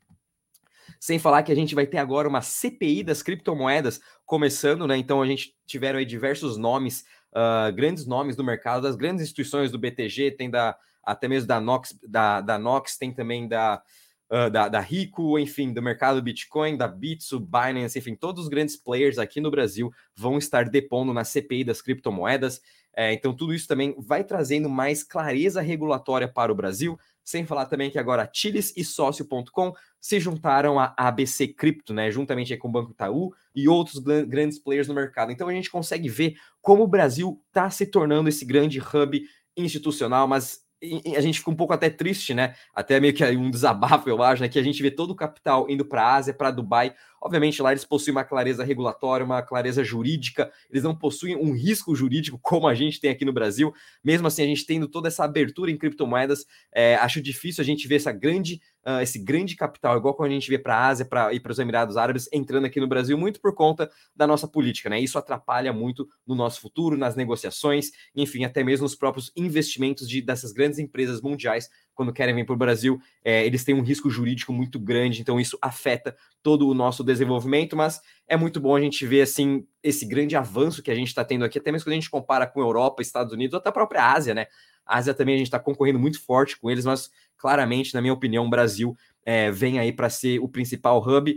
Sem 1.00 1.18
falar 1.18 1.42
que 1.42 1.50
a 1.50 1.56
gente 1.56 1.74
vai 1.74 1.88
ter 1.88 1.98
agora 1.98 2.28
uma 2.28 2.40
CPI 2.40 3.02
das 3.02 3.20
criptomoedas 3.20 4.00
começando, 4.24 4.86
né? 4.86 4.96
Então, 4.96 5.20
a 5.20 5.26
gente 5.26 5.56
tiveram 5.66 5.98
aí 5.98 6.04
diversos 6.04 6.56
nomes, 6.56 7.04
uh, 7.32 7.74
grandes 7.74 8.06
nomes 8.06 8.36
do 8.36 8.44
mercado, 8.44 8.82
das 8.82 8.94
grandes 8.94 9.24
instituições 9.24 9.72
do 9.72 9.78
BTG, 9.78 10.30
tem 10.32 10.48
da 10.48 10.78
até 11.02 11.26
mesmo 11.26 11.48
da 11.48 11.60
Nox, 11.60 11.98
da, 12.06 12.40
da 12.40 12.58
Nox, 12.58 12.96
tem 12.96 13.12
também 13.12 13.48
da 13.48 13.82
uh, 14.30 14.50
da, 14.50 14.68
da 14.68 14.80
Rico, 14.80 15.38
enfim, 15.38 15.72
do 15.72 15.82
mercado 15.82 16.22
Bitcoin, 16.22 16.76
da 16.76 16.86
Bitso, 16.86 17.40
Binance, 17.40 17.98
enfim, 17.98 18.14
todos 18.14 18.44
os 18.44 18.48
grandes 18.48 18.76
players 18.76 19.18
aqui 19.18 19.40
no 19.40 19.50
Brasil 19.50 19.92
vão 20.14 20.38
estar 20.38 20.68
depondo 20.68 21.12
na 21.12 21.24
CPI 21.24 21.64
das 21.64 21.82
criptomoedas. 21.82 22.62
É, 22.94 23.12
então, 23.12 23.34
tudo 23.34 23.54
isso 23.54 23.68
também 23.68 23.94
vai 23.98 24.24
trazendo 24.24 24.68
mais 24.68 25.02
clareza 25.02 25.60
regulatória 25.60 26.28
para 26.28 26.52
o 26.52 26.54
Brasil. 26.54 26.98
Sem 27.22 27.46
falar 27.46 27.66
também 27.66 27.90
que 27.90 27.98
agora 27.98 28.28
Chiles 28.32 28.72
e 28.76 28.82
Sócio.com 28.82 29.72
se 30.00 30.18
juntaram 30.18 30.78
à 30.80 30.92
ABC 30.96 31.48
Cripto, 31.48 31.94
né? 31.94 32.10
Juntamente 32.10 32.56
com 32.56 32.68
o 32.68 32.72
Banco 32.72 32.90
Itaú 32.90 33.32
e 33.54 33.68
outros 33.68 33.98
grandes 33.98 34.58
players 34.58 34.88
no 34.88 34.94
mercado. 34.94 35.30
Então 35.30 35.46
a 35.46 35.52
gente 35.52 35.70
consegue 35.70 36.08
ver 36.08 36.34
como 36.60 36.82
o 36.82 36.88
Brasil 36.88 37.40
está 37.48 37.70
se 37.70 37.86
tornando 37.86 38.28
esse 38.28 38.44
grande 38.44 38.80
hub 38.80 39.22
institucional, 39.56 40.26
mas 40.26 40.64
a 41.16 41.20
gente 41.20 41.38
fica 41.38 41.50
um 41.50 41.56
pouco 41.56 41.72
até 41.72 41.90
triste, 41.90 42.32
né? 42.34 42.54
Até 42.74 42.98
meio 42.98 43.12
que 43.12 43.24
um 43.24 43.50
desabafo, 43.50 44.08
eu 44.08 44.22
acho, 44.22 44.42
né? 44.42 44.48
Que 44.48 44.58
a 44.58 44.62
gente 44.62 44.82
vê 44.82 44.90
todo 44.90 45.10
o 45.10 45.14
capital 45.16 45.68
indo 45.68 45.84
para 45.84 46.02
a 46.02 46.14
Ásia, 46.14 46.34
para 46.34 46.50
Dubai. 46.50 46.94
Obviamente, 47.20 47.60
lá 47.60 47.72
eles 47.72 47.84
possuem 47.84 48.12
uma 48.12 48.24
clareza 48.24 48.64
regulatória, 48.64 49.24
uma 49.24 49.42
clareza 49.42 49.84
jurídica, 49.84 50.50
eles 50.70 50.82
não 50.82 50.94
possuem 50.94 51.36
um 51.36 51.52
risco 51.52 51.94
jurídico 51.94 52.38
como 52.40 52.66
a 52.66 52.74
gente 52.74 53.00
tem 53.00 53.10
aqui 53.10 53.24
no 53.24 53.32
Brasil. 53.32 53.72
Mesmo 54.02 54.26
assim, 54.26 54.42
a 54.42 54.46
gente 54.46 54.64
tendo 54.64 54.88
toda 54.88 55.08
essa 55.08 55.24
abertura 55.24 55.70
em 55.70 55.76
criptomoedas, 55.76 56.46
é, 56.72 56.94
acho 56.96 57.20
difícil 57.20 57.62
a 57.62 57.64
gente 57.64 57.86
ver 57.86 57.96
essa 57.96 58.12
grande 58.12 58.60
uh, 58.86 59.00
esse 59.02 59.18
grande 59.18 59.56
capital, 59.56 59.96
igual 59.96 60.14
quando 60.14 60.30
a 60.30 60.34
gente 60.34 60.48
vê 60.48 60.58
para 60.58 60.76
a 60.76 60.88
Ásia 60.88 61.04
pra, 61.04 61.32
e 61.32 61.40
para 61.40 61.52
os 61.52 61.58
Emirados 61.58 61.96
Árabes, 61.96 62.28
entrando 62.32 62.66
aqui 62.66 62.80
no 62.80 62.86
Brasil, 62.86 63.16
muito 63.16 63.40
por 63.40 63.54
conta 63.54 63.90
da 64.14 64.26
nossa 64.26 64.48
política, 64.48 64.88
né? 64.88 65.00
Isso 65.00 65.18
atrapalha 65.18 65.72
muito 65.72 66.08
no 66.26 66.34
nosso 66.34 66.60
futuro, 66.60 66.96
nas 66.96 67.16
negociações, 67.16 67.90
enfim, 68.14 68.44
até 68.44 68.62
mesmo 68.62 68.84
nos 68.84 68.94
próprios 68.94 69.32
investimentos 69.36 70.08
de, 70.08 70.22
dessas 70.22 70.52
grandes 70.52 70.78
empresas 70.78 71.20
mundiais 71.20 71.68
quando 71.94 72.12
querem 72.12 72.34
vir 72.34 72.46
para 72.46 72.54
o 72.54 72.58
Brasil, 72.58 73.00
é, 73.24 73.44
eles 73.44 73.64
têm 73.64 73.74
um 73.74 73.82
risco 73.82 74.08
jurídico 74.08 74.52
muito 74.52 74.78
grande, 74.78 75.20
então 75.20 75.38
isso 75.38 75.58
afeta 75.60 76.16
todo 76.42 76.68
o 76.68 76.74
nosso 76.74 77.04
desenvolvimento, 77.04 77.76
mas 77.76 78.00
é 78.26 78.36
muito 78.36 78.60
bom 78.60 78.74
a 78.74 78.80
gente 78.80 79.06
ver 79.06 79.22
assim 79.22 79.66
esse 79.82 80.06
grande 80.06 80.36
avanço 80.36 80.82
que 80.82 80.90
a 80.90 80.94
gente 80.94 81.08
está 81.08 81.24
tendo 81.24 81.44
aqui, 81.44 81.58
até 81.58 81.70
mesmo 81.70 81.84
quando 81.84 81.92
a 81.92 81.96
gente 81.96 82.10
compara 82.10 82.46
com 82.46 82.60
Europa, 82.60 83.02
Estados 83.02 83.32
Unidos, 83.32 83.54
ou 83.54 83.58
até 83.58 83.68
a 83.68 83.72
própria 83.72 84.12
Ásia, 84.12 84.34
né? 84.34 84.46
A 84.86 84.96
Ásia 84.98 85.14
também 85.14 85.34
a 85.34 85.38
gente 85.38 85.46
está 85.46 85.58
concorrendo 85.58 85.98
muito 85.98 86.20
forte 86.20 86.58
com 86.58 86.70
eles, 86.70 86.84
mas 86.84 87.10
claramente, 87.36 87.94
na 87.94 88.00
minha 88.00 88.12
opinião, 88.12 88.46
o 88.46 88.50
Brasil 88.50 88.96
é, 89.24 89.50
vem 89.50 89.78
aí 89.78 89.92
para 89.92 90.10
ser 90.10 90.40
o 90.40 90.48
principal 90.48 91.00
hub. 91.00 91.34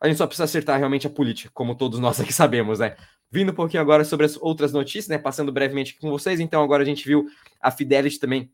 A 0.00 0.08
gente 0.08 0.16
só 0.16 0.26
precisa 0.26 0.44
acertar 0.44 0.78
realmente 0.78 1.06
a 1.06 1.10
política, 1.10 1.50
como 1.54 1.74
todos 1.74 1.98
nós 2.00 2.20
aqui 2.20 2.32
sabemos, 2.32 2.78
né? 2.78 2.96
Vindo 3.30 3.52
um 3.52 3.54
pouquinho 3.54 3.80
agora 3.80 4.04
sobre 4.04 4.26
as 4.26 4.36
outras 4.36 4.72
notícias, 4.72 5.08
né? 5.08 5.18
Passando 5.18 5.52
brevemente 5.52 5.92
aqui 5.92 6.00
com 6.00 6.10
vocês. 6.10 6.40
Então, 6.40 6.62
agora 6.62 6.82
a 6.82 6.86
gente 6.86 7.06
viu 7.06 7.26
a 7.60 7.70
Fidelity 7.70 8.18
também 8.18 8.50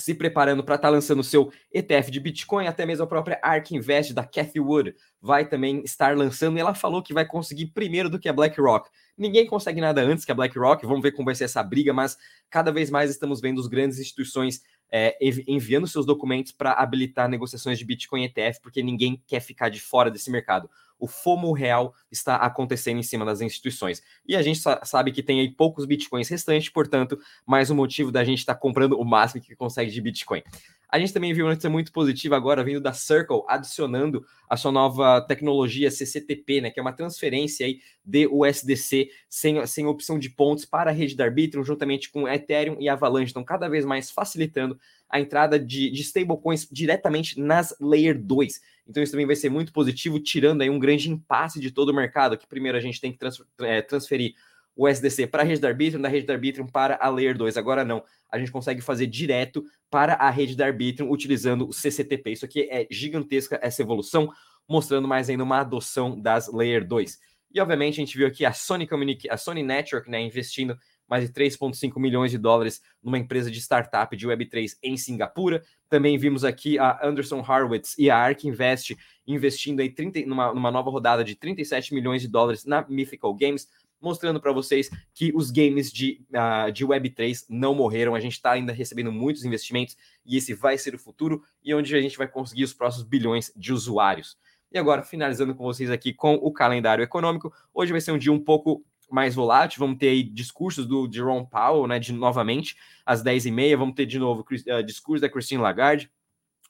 se 0.00 0.14
preparando 0.14 0.64
para 0.64 0.74
estar 0.74 0.88
tá 0.88 0.92
lançando 0.92 1.20
o 1.20 1.24
seu 1.24 1.52
ETF 1.72 2.10
de 2.10 2.18
Bitcoin, 2.18 2.66
até 2.66 2.84
mesmo 2.86 3.04
a 3.04 3.06
própria 3.06 3.38
ARK 3.42 3.72
Invest 3.72 4.12
da 4.12 4.24
Cathy 4.24 4.60
Wood 4.60 4.94
vai 5.20 5.46
também 5.46 5.82
estar 5.84 6.16
lançando, 6.16 6.56
e 6.56 6.60
ela 6.60 6.74
falou 6.74 7.02
que 7.02 7.14
vai 7.14 7.26
conseguir 7.26 7.66
primeiro 7.66 8.08
do 8.08 8.18
que 8.18 8.28
a 8.28 8.32
BlackRock. 8.32 8.88
Ninguém 9.16 9.46
consegue 9.46 9.80
nada 9.80 10.00
antes 10.00 10.24
que 10.24 10.32
a 10.32 10.34
BlackRock, 10.34 10.84
vamos 10.86 11.02
ver 11.02 11.12
como 11.12 11.26
vai 11.26 11.34
ser 11.34 11.44
essa 11.44 11.62
briga, 11.62 11.92
mas 11.92 12.16
cada 12.48 12.72
vez 12.72 12.90
mais 12.90 13.10
estamos 13.10 13.40
vendo 13.40 13.60
as 13.60 13.66
grandes 13.66 13.98
instituições 13.98 14.62
é, 14.92 15.16
enviando 15.46 15.86
seus 15.86 16.04
documentos 16.04 16.52
para 16.52 16.72
habilitar 16.72 17.28
negociações 17.28 17.78
de 17.78 17.84
Bitcoin 17.84 18.24
ETF, 18.24 18.60
porque 18.60 18.82
ninguém 18.82 19.22
quer 19.26 19.40
ficar 19.40 19.68
de 19.68 19.80
fora 19.80 20.10
desse 20.10 20.30
mercado. 20.30 20.68
O 21.00 21.08
FOMO 21.08 21.52
real 21.52 21.94
está 22.10 22.36
acontecendo 22.36 22.98
em 22.98 23.02
cima 23.02 23.24
das 23.24 23.40
instituições. 23.40 24.02
E 24.26 24.36
a 24.36 24.42
gente 24.42 24.60
sabe 24.84 25.10
que 25.10 25.22
tem 25.22 25.40
aí 25.40 25.50
poucos 25.50 25.86
Bitcoins 25.86 26.28
restantes, 26.28 26.68
portanto, 26.68 27.18
mais 27.46 27.70
um 27.70 27.74
motivo 27.74 28.12
da 28.12 28.22
gente 28.22 28.38
estar 28.38 28.54
tá 28.54 28.60
comprando 28.60 28.98
o 28.98 29.04
máximo 29.04 29.42
que 29.42 29.56
consegue 29.56 29.90
de 29.90 30.00
Bitcoin. 30.00 30.42
A 30.90 30.98
gente 30.98 31.12
também 31.12 31.32
viu 31.32 31.44
uma 31.44 31.52
notícia 31.52 31.70
muito 31.70 31.92
positiva 31.92 32.36
agora 32.36 32.64
vindo 32.64 32.80
da 32.80 32.92
Circle, 32.92 33.42
adicionando 33.46 34.26
a 34.48 34.56
sua 34.56 34.72
nova 34.72 35.20
tecnologia 35.20 35.90
CCTP, 35.90 36.60
né, 36.60 36.70
que 36.70 36.80
é 36.80 36.82
uma 36.82 36.92
transferência 36.92 37.64
aí 37.64 37.80
de 38.04 38.26
USDC 38.26 39.08
sem, 39.28 39.64
sem 39.66 39.86
opção 39.86 40.18
de 40.18 40.28
pontos 40.28 40.64
para 40.64 40.90
a 40.90 40.92
rede 40.92 41.14
da 41.14 41.24
Arbitrum, 41.24 41.62
juntamente 41.62 42.10
com 42.10 42.28
Ethereum 42.28 42.76
e 42.80 42.88
Avalanche. 42.88 43.30
Então, 43.30 43.44
cada 43.44 43.68
vez 43.68 43.84
mais 43.84 44.10
facilitando 44.10 44.76
a 45.08 45.20
entrada 45.20 45.58
de, 45.58 45.90
de 45.90 46.02
stablecoins 46.02 46.68
diretamente 46.70 47.38
nas 47.38 47.74
Layer 47.80 48.20
2. 48.20 48.60
Então, 48.90 49.02
isso 49.02 49.12
também 49.12 49.26
vai 49.26 49.36
ser 49.36 49.48
muito 49.48 49.72
positivo, 49.72 50.18
tirando 50.18 50.62
aí 50.62 50.68
um 50.68 50.78
grande 50.78 51.08
impasse 51.08 51.60
de 51.60 51.70
todo 51.70 51.90
o 51.90 51.94
mercado, 51.94 52.36
que 52.36 52.46
primeiro 52.46 52.76
a 52.76 52.80
gente 52.80 53.00
tem 53.00 53.12
que 53.12 53.18
é, 53.60 53.80
transferir 53.80 54.34
o 54.74 54.88
SDC 54.88 55.28
para 55.28 55.42
a 55.42 55.46
rede 55.46 55.60
da 55.60 55.68
Arbitrum, 55.68 56.00
da 56.00 56.08
rede 56.08 56.26
da 56.26 56.32
Arbitrum 56.32 56.66
para 56.66 56.98
a 57.00 57.08
Layer 57.08 57.36
2. 57.36 57.56
Agora 57.56 57.84
não, 57.84 58.02
a 58.28 58.38
gente 58.38 58.50
consegue 58.50 58.80
fazer 58.80 59.06
direto 59.06 59.64
para 59.88 60.14
a 60.14 60.28
rede 60.28 60.56
da 60.56 60.66
Arbitrum 60.66 61.08
utilizando 61.08 61.68
o 61.68 61.72
CCTP. 61.72 62.32
Isso 62.32 62.44
aqui 62.44 62.68
é 62.70 62.86
gigantesca 62.90 63.60
essa 63.62 63.80
evolução, 63.80 64.32
mostrando 64.68 65.06
mais 65.06 65.30
ainda 65.30 65.44
uma 65.44 65.60
adoção 65.60 66.20
das 66.20 66.52
Layer 66.52 66.86
2. 66.86 67.18
E 67.52 67.60
obviamente 67.60 67.94
a 67.94 68.04
gente 68.04 68.16
viu 68.16 68.26
aqui 68.26 68.44
a 68.44 68.52
Sony 68.52 68.86
Communic 68.86 69.28
a 69.28 69.36
Sony 69.36 69.62
Network, 69.62 70.10
né, 70.10 70.20
investindo 70.20 70.76
mais 71.10 71.26
de 71.26 71.32
3,5 71.32 71.98
milhões 71.98 72.30
de 72.30 72.38
dólares 72.38 72.80
numa 73.02 73.18
empresa 73.18 73.50
de 73.50 73.58
startup 73.60 74.16
de 74.16 74.28
Web3 74.28 74.76
em 74.80 74.96
Singapura. 74.96 75.62
Também 75.88 76.16
vimos 76.16 76.44
aqui 76.44 76.78
a 76.78 77.00
Anderson 77.02 77.44
Harwitz 77.46 77.98
e 77.98 78.08
a 78.08 78.16
Ark 78.16 78.46
Invest 78.46 78.96
investindo 79.26 79.80
aí 79.80 79.90
30, 79.90 80.20
numa, 80.26 80.54
numa 80.54 80.70
nova 80.70 80.90
rodada 80.90 81.24
de 81.24 81.34
37 81.34 81.92
milhões 81.92 82.22
de 82.22 82.28
dólares 82.28 82.64
na 82.64 82.86
Mythical 82.88 83.34
Games, 83.34 83.68
mostrando 84.00 84.40
para 84.40 84.52
vocês 84.52 84.88
que 85.14 85.32
os 85.34 85.50
games 85.50 85.92
de, 85.92 86.24
uh, 86.30 86.72
de 86.72 86.86
Web3 86.86 87.44
não 87.48 87.74
morreram. 87.74 88.14
A 88.14 88.20
gente 88.20 88.34
está 88.34 88.52
ainda 88.52 88.72
recebendo 88.72 89.12
muitos 89.12 89.44
investimentos 89.44 89.96
e 90.24 90.36
esse 90.36 90.54
vai 90.54 90.78
ser 90.78 90.94
o 90.94 90.98
futuro 90.98 91.42
e 91.62 91.74
onde 91.74 91.94
a 91.94 92.00
gente 92.00 92.16
vai 92.16 92.28
conseguir 92.28 92.64
os 92.64 92.72
próximos 92.72 93.06
bilhões 93.06 93.52
de 93.56 93.72
usuários. 93.72 94.38
E 94.72 94.78
agora, 94.78 95.02
finalizando 95.02 95.54
com 95.54 95.64
vocês 95.64 95.90
aqui 95.90 96.12
com 96.14 96.34
o 96.34 96.52
calendário 96.52 97.02
econômico, 97.02 97.52
hoje 97.74 97.90
vai 97.90 98.00
ser 98.00 98.12
um 98.12 98.18
dia 98.18 98.32
um 98.32 98.38
pouco 98.38 98.84
mais 99.10 99.34
volátil, 99.34 99.78
vamos 99.80 99.98
ter 99.98 100.08
aí 100.08 100.22
discursos 100.22 100.86
do 100.86 101.10
Jerome 101.12 101.46
Powell, 101.48 101.86
né, 101.86 101.98
de 101.98 102.12
novamente, 102.12 102.76
às 103.04 103.22
10h30, 103.22 103.76
vamos 103.76 103.94
ter 103.94 104.06
de 104.06 104.18
novo 104.18 104.42
uh, 104.42 104.82
discurso 104.82 105.20
da 105.20 105.28
Christine 105.28 105.62
Lagarde, 105.62 106.10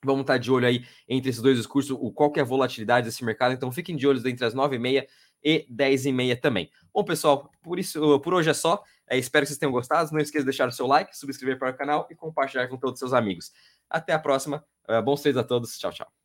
Vamos 0.03 0.23
estar 0.23 0.39
de 0.39 0.51
olho 0.51 0.67
aí 0.67 0.85
entre 1.07 1.29
esses 1.29 1.43
dois 1.43 1.59
discursos, 1.59 1.91
o, 1.91 2.11
qual 2.11 2.31
que 2.33 2.41
é 2.41 2.43
a 2.43 2.47
volatilidade 2.47 3.07
desse 3.07 3.25
mercado. 3.25 3.53
Então 3.53 3.71
fiquem 3.71 3.97
de 3.97 4.07
olho 4.07 4.27
entre 4.27 4.45
as 4.45 4.55
9h30 4.55 5.07
e 5.43 5.67
10 5.69 6.07
e 6.07 6.13
meia 6.13 6.37
também. 6.37 6.71
Bom, 6.93 7.05
pessoal, 7.05 7.51
por 7.63 7.79
isso, 7.79 8.19
por 8.21 8.33
hoje 8.33 8.51
é 8.51 8.55
só. 8.55 8.83
É, 9.07 9.19
espero 9.19 9.45
que 9.45 9.49
vocês 9.49 9.59
tenham 9.59 9.73
gostado. 9.73 10.11
Não 10.13 10.21
esqueça 10.21 10.43
de 10.43 10.51
deixar 10.51 10.69
o 10.69 10.73
seu 10.73 10.87
like, 10.87 11.17
subscrever 11.17 11.59
para 11.59 11.71
o 11.71 11.77
canal 11.77 12.07
e 12.11 12.15
compartilhar 12.15 12.67
com 12.69 12.79
todos 12.79 12.95
os 12.95 12.99
seus 12.99 13.13
amigos. 13.13 13.53
Até 13.89 14.13
a 14.13 14.19
próxima. 14.19 14.65
Uh, 14.89 15.03
bons 15.03 15.21
treinos 15.21 15.41
a 15.41 15.45
todos. 15.45 15.79
Tchau, 15.79 15.93
tchau. 15.93 16.11